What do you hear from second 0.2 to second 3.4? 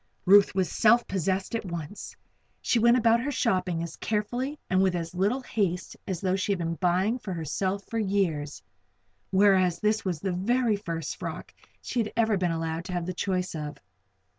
Ruth was self posessed at once. She went about her